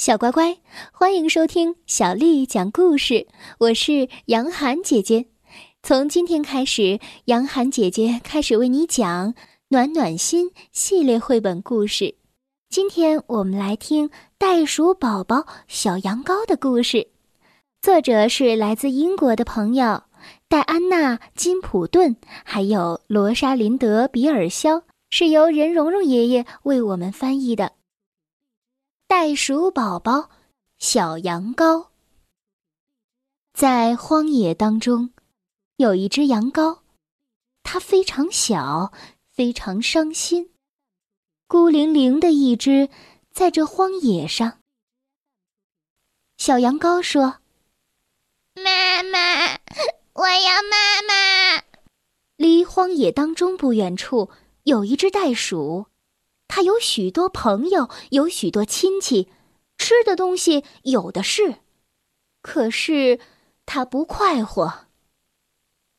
[0.00, 0.56] 小乖乖，
[0.92, 3.26] 欢迎收听小丽讲故事。
[3.58, 5.26] 我是杨涵姐姐。
[5.82, 9.34] 从今天开始，杨涵姐姐开始为你讲
[9.68, 12.14] 《暖暖心》系列绘本故事。
[12.70, 14.08] 今天我们来听
[14.38, 17.08] 袋鼠宝宝小羊羔的故事，
[17.82, 20.04] 作者是来自英国的朋友
[20.48, 24.80] 戴安娜·金普顿，还有罗莎琳德·比尔肖，
[25.10, 27.72] 是由任蓉蓉爷爷为我们翻译的。
[29.10, 30.30] 袋鼠宝宝，
[30.78, 31.88] 小羊羔。
[33.52, 35.10] 在荒野当中，
[35.78, 36.78] 有一只羊羔，
[37.64, 38.92] 它非常小，
[39.32, 40.52] 非常伤心，
[41.48, 42.88] 孤零零的一只，
[43.32, 44.60] 在这荒野上。
[46.38, 47.38] 小羊羔说
[48.54, 49.58] ：“妈妈，
[50.12, 51.64] 我要妈妈。”
[52.38, 54.30] 离荒野当中不远处，
[54.62, 55.86] 有一只袋鼠。
[56.52, 59.28] 他有许多朋友，有许多亲戚，
[59.78, 61.58] 吃的东西有的是，
[62.42, 63.20] 可是
[63.66, 64.86] 他不快活。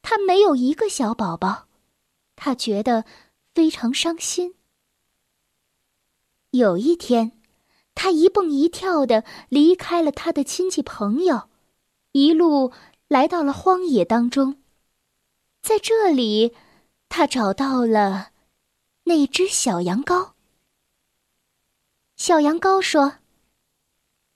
[0.00, 1.66] 他没有一个小宝宝，
[2.34, 3.04] 他觉得
[3.54, 4.54] 非常伤心。
[6.52, 7.38] 有一天，
[7.94, 11.50] 他一蹦一跳的离开了他的亲戚朋友，
[12.12, 12.72] 一路
[13.06, 14.56] 来到了荒野当中，
[15.60, 16.54] 在这里，
[17.10, 18.30] 他找到了
[19.04, 20.37] 那只小羊羔。
[22.18, 23.18] 小羊羔说：“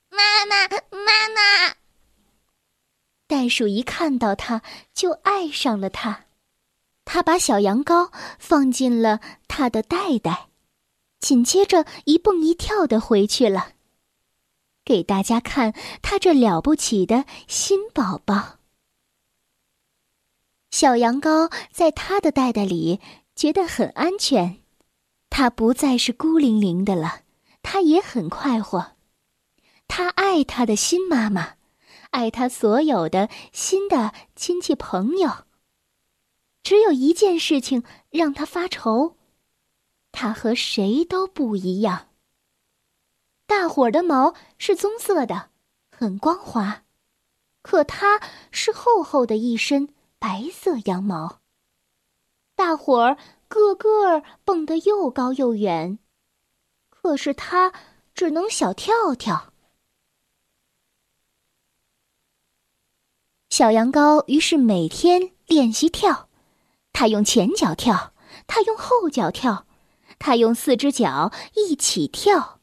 [0.09, 1.75] 妈妈，妈妈。”
[3.27, 4.61] 袋鼠一看到它，
[4.93, 6.25] 就爱上了它。
[7.03, 10.47] 它把小羊羔放进了它的袋袋，
[11.19, 13.73] 紧接着一蹦一跳的回去了，
[14.85, 18.59] 给大家看它这了不起的新宝宝。
[20.71, 23.01] 小羊羔在它的袋袋里
[23.35, 24.61] 觉得很安全，
[25.29, 27.22] 它不再是孤零零的了。
[27.63, 28.91] 他也很快活，
[29.87, 31.55] 他爱他的新妈妈，
[32.11, 35.45] 爱他所有的新的亲戚朋友。
[36.61, 39.17] 只有一件事情让他发愁，
[40.11, 42.09] 他和谁都不一样。
[43.47, 45.49] 大伙儿的毛是棕色的，
[45.91, 46.83] 很光滑，
[47.61, 48.21] 可他
[48.51, 51.39] 是厚厚的一身白色羊毛。
[52.55, 55.99] 大伙儿个个蹦得又高又远。
[57.03, 57.73] 可是他
[58.15, 59.51] 只能小跳跳。
[63.49, 66.29] 小羊羔于是每天练习跳，
[66.93, 68.13] 他用前脚跳，
[68.47, 69.67] 他用后脚跳，
[70.17, 72.61] 他用四只脚一起跳。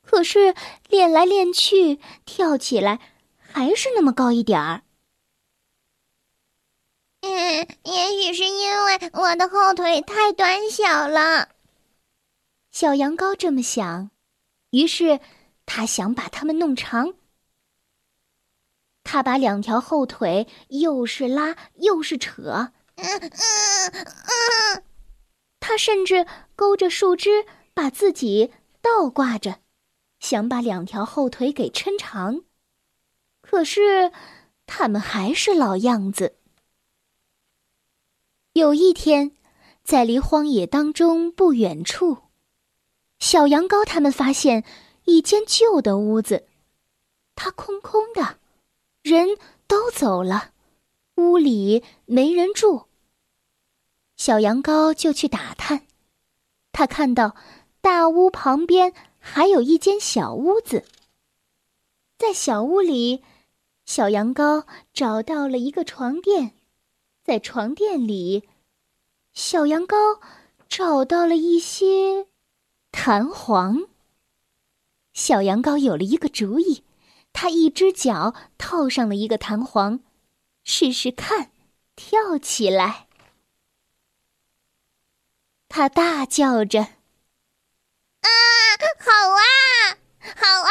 [0.00, 0.54] 可是
[0.88, 3.00] 练来练去，跳起来
[3.36, 4.82] 还是那么高一点儿。
[7.22, 11.48] 嗯，也许是因为我的后腿太短小了。
[12.70, 14.10] 小羊羔这么想，
[14.70, 15.20] 于是
[15.66, 17.14] 他想把它们弄长。
[19.02, 23.30] 他把两条后腿又是拉又是扯，嗯嗯
[23.92, 24.84] 嗯，
[25.58, 27.44] 他甚至勾着树枝
[27.74, 29.60] 把自己倒挂着，
[30.20, 32.42] 想把两条后腿给抻长。
[33.40, 34.12] 可是，
[34.66, 36.36] 他们还是老样子。
[38.52, 39.36] 有一天，
[39.82, 42.29] 在离荒野当中不远处。
[43.20, 44.64] 小羊羔他们发现
[45.04, 46.48] 一间旧的屋子，
[47.36, 48.38] 它空空的，
[49.02, 49.36] 人
[49.66, 50.52] 都走了，
[51.16, 52.86] 屋里没人住。
[54.16, 55.86] 小羊羔就去打探，
[56.72, 57.36] 他看到
[57.80, 60.84] 大屋旁边还有一间小屋子。
[62.18, 63.22] 在小屋里，
[63.84, 66.52] 小羊羔找到了一个床垫，
[67.22, 68.48] 在床垫里，
[69.32, 70.20] 小羊羔
[70.68, 72.26] 找到了一些。
[72.90, 73.88] 弹簧。
[75.12, 76.84] 小羊羔有了一个主意，
[77.32, 80.00] 它一只脚套上了一个弹簧，
[80.64, 81.50] 试试看，
[81.96, 83.06] 跳起来。
[85.68, 86.80] 他大叫着
[88.22, 88.28] ：“啊，
[88.98, 89.98] 好啊，
[90.36, 90.70] 好啊！”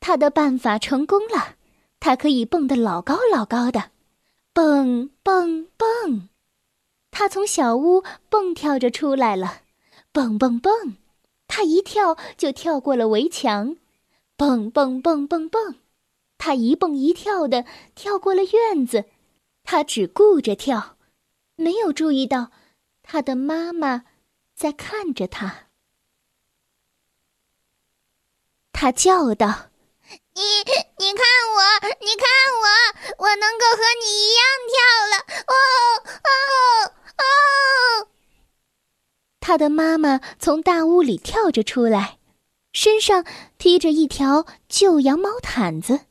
[0.00, 1.56] 他的办法成功了，
[2.00, 3.92] 它可以蹦得老高老高的，
[4.52, 6.28] 蹦蹦蹦，
[7.12, 9.61] 他从小屋蹦跳着出来了。
[10.12, 10.96] 蹦蹦蹦，
[11.48, 13.76] 他一跳就跳过了围墙。
[14.36, 15.76] 蹦蹦蹦蹦蹦，
[16.36, 17.64] 他一蹦一跳的
[17.94, 19.06] 跳过了院子。
[19.64, 20.96] 他只顾着跳，
[21.56, 22.50] 没有注意到
[23.02, 24.04] 他的妈妈
[24.54, 25.68] 在看着他。
[28.72, 29.70] 他叫道
[30.34, 30.42] ：“你，
[30.98, 31.24] 你看
[31.54, 31.60] 我，
[32.00, 32.26] 你看
[32.60, 32.66] 我，
[33.24, 34.76] 我能够和你一样跳
[35.08, 35.14] 了！
[35.46, 35.54] 哦
[36.24, 38.08] 哦哦！”
[39.42, 42.18] 他的妈妈从大屋里跳着出来，
[42.72, 43.26] 身上
[43.58, 46.06] 披着一条旧羊毛毯子。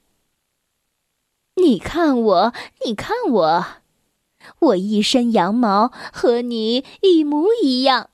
[1.56, 2.54] 你看我，
[2.86, 3.66] 你看我，
[4.60, 8.10] 我一身羊毛和你一模一样。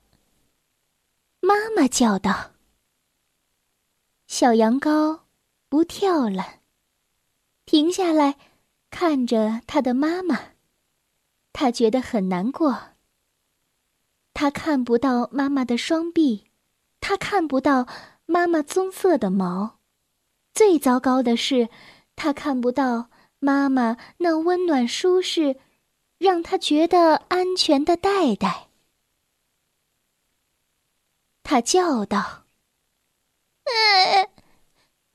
[1.40, 2.52] 妈妈叫道
[4.28, 5.22] ：“小羊羔
[5.68, 6.60] 不跳了，
[7.66, 8.38] 停下来，
[8.92, 10.52] 看着他的妈妈。
[11.54, 12.97] 他觉得很难过。
[14.40, 16.46] 他看不到妈妈的双臂，
[17.02, 17.88] 他看不到
[18.28, 19.80] 妈妈棕色的毛，
[20.54, 21.70] 最糟糕的是，
[22.16, 25.60] 他看不到妈妈那温暖舒适、
[26.20, 28.68] 让他觉得安全的袋袋。”
[31.42, 32.44] 他叫道
[33.66, 34.30] ：“嗯，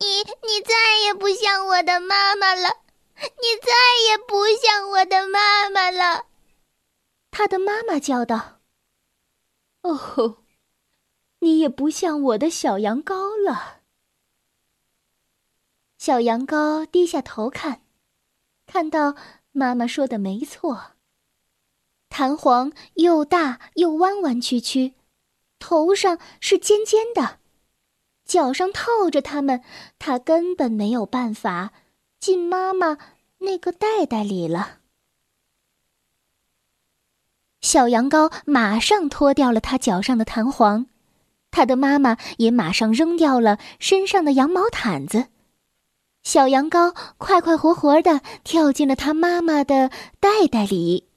[0.01, 0.07] 你
[0.43, 2.79] 你再也不像我的妈妈了，
[3.15, 3.71] 你再
[4.09, 6.25] 也不像我的妈妈了。”
[7.31, 8.59] 他的妈妈叫道
[9.83, 10.39] ：“哦，
[11.41, 13.83] 你也不像我的小羊羔了。”
[15.99, 17.83] 小羊羔低下头看，
[18.67, 19.15] 看到
[19.53, 20.93] 妈妈说的没错。
[22.09, 24.95] 弹簧又大又弯弯曲曲。
[25.59, 27.39] 头上是尖尖的，
[28.25, 29.63] 脚上套着它们，
[30.01, 31.73] 它根本没有办法
[32.19, 32.99] 进妈妈
[33.39, 34.82] 那个袋袋里了。
[37.63, 40.87] 小羊羔马上脱掉了它脚上的弹簧，
[41.51, 45.29] 它的妈妈也马上扔掉了身上的羊毛毯子。
[46.23, 51.09] 小羊羔快快活活的跳进了它妈妈的袋袋里，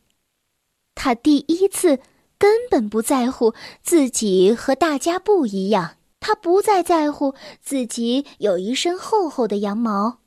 [0.95, 1.99] 它第一次。
[2.37, 10.17] 根本不在乎自己和大家不一样，他不再在乎自己有一身厚厚的羊毛，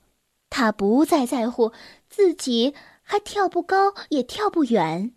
[0.49, 1.71] 他不再在乎
[2.09, 5.13] 自己还跳不高也跳不远。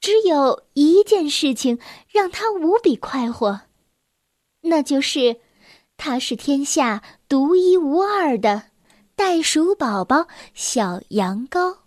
[0.00, 1.78] 只有一件事情
[2.08, 3.62] 让他无比快活，
[4.62, 5.40] 那就是
[5.96, 8.64] 他是天下独一无二的
[9.14, 11.78] 袋鼠宝宝小羊羔，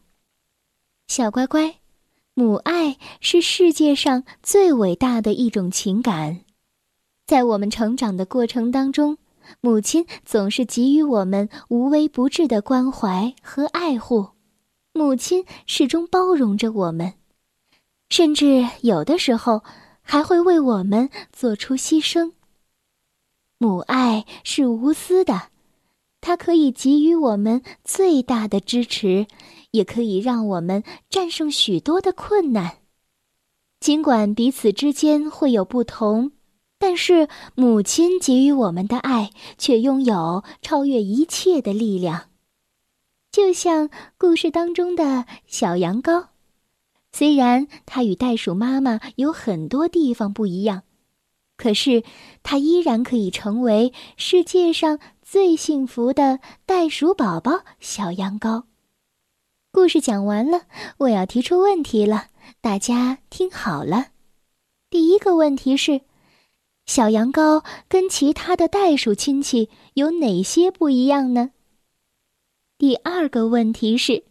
[1.08, 1.76] 小乖乖。
[2.34, 6.42] 母爱是世界上最伟大的一种情感，
[7.28, 9.18] 在我们成长的过程当中，
[9.60, 14.30] 母亲总是给予我们无微不至的关怀和爱护，
[14.94, 17.14] 母亲始终包容着我们，
[18.12, 19.64] 甚至有的时候
[20.04, 22.34] 还会为我们做出牺牲。
[23.58, 25.50] 母爱是无私的，
[26.20, 29.26] 它可以给予我们最大的支持。
[29.72, 32.80] 也可以让我们战胜许多的困难，
[33.80, 36.34] 尽管彼此之间会有不同，
[36.78, 42.32] 但是母亲给予我们的爱却拥有超越一切的力量。
[43.32, 46.26] 就像故事当中的小羊羔，
[47.12, 50.84] 虽然它与袋鼠妈妈有很多地方不一样，
[51.58, 52.04] 可是
[52.42, 58.64] 它依然可以成为世界上最幸福的袋鼠宝宝小羊羔。
[59.72, 60.64] 故事讲完了，
[60.98, 62.28] 我要提出问题了，
[62.60, 64.08] 大家听好了。
[64.90, 66.02] 第一个问题是：
[66.86, 71.52] 小羊羔跟其他的袋鼠亲戚有哪些不一样呢？
[72.78, 74.24] 第二个问题是：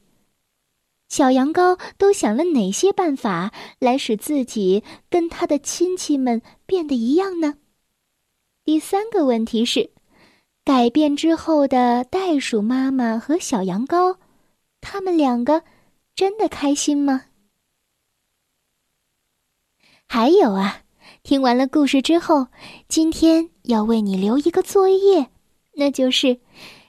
[1.10, 7.56] 小羊羔都想了哪些办法来使自己跟他的亲戚们变得一样呢？
[8.64, 9.90] 第三个问题是：
[10.64, 14.16] 改变之后的袋鼠妈妈和小羊羔。
[14.80, 15.64] 他们两个
[16.14, 17.24] 真的开心吗？
[20.06, 20.82] 还有啊，
[21.24, 22.46] 听完了故事之后，
[22.86, 25.28] 今天要为你留一个作业，
[25.74, 26.40] 那就是，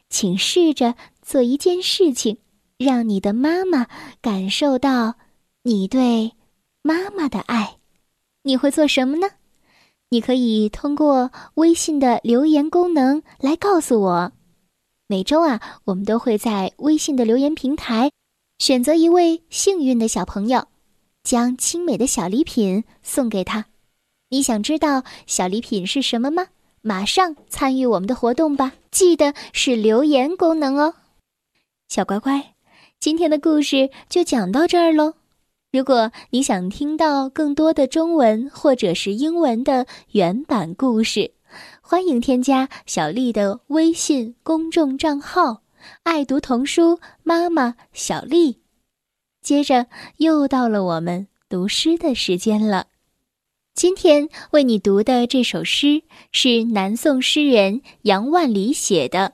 [0.09, 2.37] 请试着做一件事情，
[2.83, 3.85] 让你的妈妈
[4.21, 5.15] 感受到
[5.61, 6.31] 你对
[6.81, 7.77] 妈妈的爱。
[8.41, 9.27] 你会做什么呢？
[10.09, 14.31] 你可以通过微信的留言功能来告诉我。
[15.07, 18.11] 每周啊，我们都会在微信的留言平台
[18.57, 20.67] 选择一位幸运的小朋友，
[21.23, 23.67] 将精美的小礼品送给他。
[24.29, 26.47] 你想知道小礼品是什么吗？
[26.81, 28.73] 马上参与我们的活动吧！
[28.89, 30.95] 记得是留言功能哦。
[31.87, 32.50] 小乖乖，
[33.01, 35.15] 今天的故事就讲到这儿喽。
[35.71, 41.31] 如果你想听到更多的中文或者是英文的原版故事，
[41.81, 45.63] 欢迎添加小丽的微信公众账号
[46.03, 48.59] “爱读童书妈妈小丽”。
[49.41, 52.85] 接着又到了我们读诗的时间了。
[53.73, 59.19] 今天为你读的这首诗是南宋诗人杨万里写的《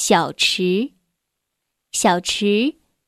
[0.00, 0.62] 小池》。
[1.90, 2.76] 小池，